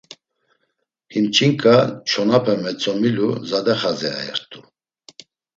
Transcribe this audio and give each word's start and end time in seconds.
Him 1.11 1.25
ç̌inǩa, 1.35 1.77
çonape 2.09 2.53
metzomilu 2.63 3.29
zade 3.49 3.73
xadzi 3.79 4.09
ayert̆u. 4.19 4.59